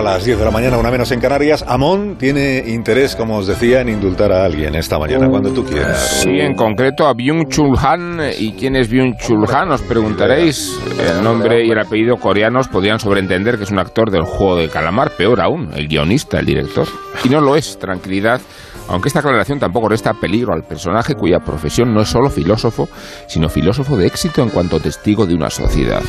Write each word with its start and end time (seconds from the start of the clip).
a 0.00 0.02
las 0.02 0.24
10 0.24 0.38
de 0.38 0.44
la 0.46 0.50
mañana, 0.50 0.78
una 0.78 0.90
menos 0.90 1.12
en 1.12 1.20
Canarias. 1.20 1.62
Amón 1.68 2.16
tiene 2.18 2.64
interés, 2.66 3.14
como 3.14 3.36
os 3.36 3.46
decía, 3.46 3.82
en 3.82 3.90
indultar 3.90 4.32
a 4.32 4.46
alguien 4.46 4.74
esta 4.74 4.98
mañana, 4.98 5.28
cuando 5.28 5.52
tú 5.52 5.62
quieras. 5.62 6.22
Sí, 6.22 6.40
en 6.40 6.54
concreto 6.54 7.06
a 7.06 7.12
Byung-Chul 7.12 7.76
Han. 7.78 8.18
¿Y 8.38 8.52
quién 8.52 8.76
es 8.76 8.90
Byung-Chul 8.90 9.46
Han? 9.52 9.72
Os 9.72 9.82
preguntaréis. 9.82 10.80
El 10.98 11.22
nombre 11.22 11.66
y 11.66 11.70
el 11.70 11.78
apellido 11.78 12.16
coreanos 12.16 12.68
podrían 12.68 12.98
sobreentender 12.98 13.58
que 13.58 13.64
es 13.64 13.70
un 13.70 13.78
actor 13.78 14.10
del 14.10 14.22
juego 14.22 14.56
de 14.56 14.70
calamar, 14.70 15.10
peor 15.18 15.38
aún, 15.42 15.68
el 15.74 15.86
guionista, 15.86 16.38
el 16.38 16.46
director. 16.46 16.86
Y 17.22 17.28
no 17.28 17.42
lo 17.42 17.56
es, 17.56 17.78
tranquilidad 17.78 18.40
aunque 18.88 19.06
esta 19.06 19.20
aclaración 19.20 19.60
tampoco 19.60 19.88
resta 19.88 20.14
peligro 20.14 20.52
al 20.52 20.64
personaje 20.64 21.14
cuya 21.14 21.38
profesión 21.38 21.94
no 21.94 22.00
es 22.00 22.08
solo 22.08 22.28
filósofo, 22.28 22.88
sino 23.28 23.48
filósofo 23.48 23.96
de 23.96 24.08
éxito 24.08 24.42
en 24.42 24.48
cuanto 24.48 24.80
testigo 24.80 25.26
de 25.26 25.34
una 25.34 25.48
sociedad 25.48 26.02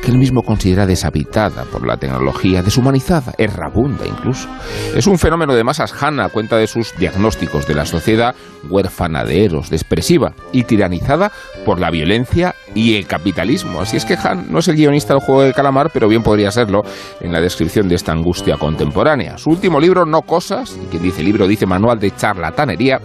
que 0.00 0.10
él 0.10 0.18
mismo 0.18 0.42
considera 0.42 0.86
deshabitada 0.86 1.64
por 1.64 1.86
la 1.86 1.96
tecnología, 1.96 2.62
deshumanizada, 2.62 3.29
errabunda 3.38 4.06
incluso. 4.06 4.48
Es 4.94 5.06
un 5.06 5.18
fenómeno 5.18 5.54
de 5.54 5.64
masas 5.64 5.94
Han 6.02 6.20
a 6.20 6.28
cuenta 6.28 6.56
de 6.56 6.66
sus 6.66 6.96
diagnósticos 6.96 7.66
de 7.66 7.74
la 7.74 7.86
sociedad 7.86 8.34
huérfana 8.68 9.24
de 9.24 9.44
Eros, 9.44 9.72
expresiva 9.72 10.32
y 10.52 10.64
tiranizada 10.64 11.32
por 11.64 11.80
la 11.80 11.90
violencia 11.90 12.54
y 12.74 12.96
el 12.96 13.06
capitalismo. 13.06 13.80
Así 13.80 13.96
es 13.96 14.04
que 14.04 14.16
Han 14.22 14.50
no 14.50 14.58
es 14.58 14.68
el 14.68 14.76
guionista 14.76 15.14
del 15.14 15.22
juego 15.22 15.42
del 15.42 15.54
calamar, 15.54 15.90
pero 15.92 16.08
bien 16.08 16.22
podría 16.22 16.50
serlo 16.50 16.82
en 17.20 17.32
la 17.32 17.40
descripción 17.40 17.88
de 17.88 17.94
esta 17.94 18.12
angustia 18.12 18.56
contemporánea. 18.56 19.38
Su 19.38 19.50
último 19.50 19.80
libro, 19.80 20.04
No 20.04 20.22
Cosas, 20.22 20.76
y 20.82 20.86
quien 20.86 21.02
dice 21.02 21.22
libro 21.22 21.46
dice 21.46 21.66
manual 21.66 21.98
de 21.98 22.10
charlatanería, 22.12 23.00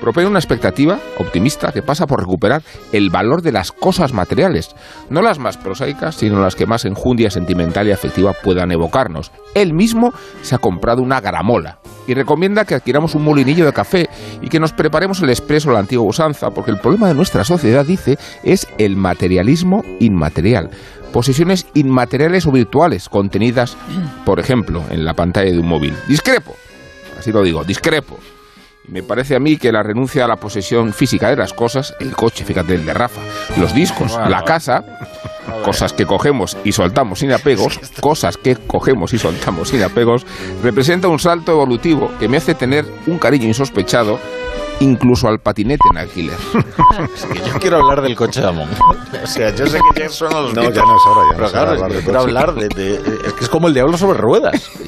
propone 0.00 0.26
una 0.26 0.38
expectativa 0.38 0.98
optimista 1.18 1.72
que 1.72 1.82
pasa 1.82 2.06
por 2.06 2.20
recuperar 2.20 2.62
el 2.92 3.10
valor 3.10 3.42
de 3.42 3.52
las 3.52 3.72
cosas 3.72 4.12
materiales, 4.12 4.74
no 5.08 5.22
las 5.22 5.38
más 5.38 5.56
prosaicas, 5.56 6.16
sino 6.16 6.40
las 6.40 6.54
que 6.54 6.66
más 6.66 6.84
enjundia 6.84 7.30
sentimental 7.30 7.86
y 7.88 7.92
afectiva 7.92 8.32
puedan 8.32 8.72
evocarnos. 8.72 9.30
Él 9.54 9.74
mismo 9.74 10.12
se 10.42 10.54
ha 10.54 10.58
comprado 10.58 11.02
una 11.02 11.20
garamola 11.20 11.78
y 12.06 12.14
recomienda 12.14 12.64
que 12.64 12.74
adquiramos 12.74 13.14
un 13.14 13.24
molinillo 13.24 13.66
de 13.66 13.72
café 13.72 14.08
y 14.40 14.48
que 14.48 14.60
nos 14.60 14.72
preparemos 14.72 15.20
el 15.22 15.30
expreso 15.30 15.70
a 15.70 15.74
la 15.74 15.80
antigua 15.80 16.06
usanza, 16.06 16.50
porque 16.50 16.70
el 16.70 16.78
problema 16.78 17.08
de 17.08 17.14
nuestra 17.14 17.44
sociedad, 17.44 17.84
dice, 17.84 18.18
es 18.42 18.66
el 18.78 18.96
materialismo 18.96 19.82
inmaterial 20.00 20.70
posesiones 21.12 21.66
inmateriales 21.74 22.46
o 22.46 22.52
virtuales 22.52 23.08
contenidas, 23.08 23.76
por 24.24 24.38
ejemplo, 24.38 24.84
en 24.90 25.04
la 25.04 25.14
pantalla 25.14 25.50
de 25.50 25.58
un 25.58 25.66
móvil. 25.66 25.92
Discrepo, 26.06 26.54
así 27.18 27.32
lo 27.32 27.42
digo, 27.42 27.64
discrepo. 27.64 28.16
Me 28.90 29.02
parece 29.04 29.36
a 29.36 29.40
mí 29.40 29.56
que 29.56 29.70
la 29.70 29.82
renuncia 29.82 30.24
a 30.24 30.28
la 30.28 30.36
posesión 30.36 30.92
física 30.92 31.28
de 31.30 31.36
las 31.36 31.52
cosas, 31.52 31.94
el 32.00 32.12
coche, 32.16 32.44
fíjate, 32.44 32.74
el 32.74 32.84
de 32.84 32.92
Rafa, 32.92 33.20
los 33.56 33.72
discos, 33.72 34.18
la 34.28 34.42
casa, 34.42 34.84
cosas 35.64 35.92
que 35.92 36.06
cogemos 36.06 36.56
y 36.64 36.72
soltamos 36.72 37.20
sin 37.20 37.32
apegos, 37.32 37.78
cosas 38.00 38.36
que 38.36 38.56
cogemos 38.56 39.12
y 39.12 39.18
soltamos 39.18 39.68
sin 39.68 39.82
apegos, 39.84 40.26
representa 40.62 41.06
un 41.08 41.20
salto 41.20 41.52
evolutivo 41.52 42.10
que 42.18 42.28
me 42.28 42.38
hace 42.38 42.54
tener 42.54 42.84
un 43.06 43.18
cariño 43.18 43.46
insospechado 43.46 44.18
incluso 44.80 45.28
al 45.28 45.40
patinete 45.40 45.84
en 45.90 45.98
alquiler. 45.98 46.36
yo 47.46 47.58
quiero 47.60 47.76
hablar 47.82 48.00
del 48.00 48.16
coche 48.16 48.40
de 48.40 48.48
Amon. 48.48 48.66
O 49.22 49.26
sea, 49.26 49.54
yo 49.54 49.66
sé 49.66 49.78
que 49.94 50.00
ya 50.00 50.08
son 50.08 50.32
los 50.32 50.54
No, 50.54 50.62
ya 50.70 50.82
no 50.82 50.96
es 50.96 51.02
hora, 51.06 51.20
ya 51.32 51.36
no 51.38 51.44
es 51.46 51.52
hora 51.52 51.62
claro, 51.64 51.70
de 51.76 51.82
hablar 51.84 52.02
quiero 52.02 52.20
hablar 52.20 52.54
de, 52.54 52.68
de- 52.68 52.94
Es 53.26 53.32
que 53.34 53.44
es 53.44 53.48
como 53.50 53.68
el 53.68 53.74
diablo 53.74 53.98
sobre 53.98 54.18
ruedas. 54.18 54.70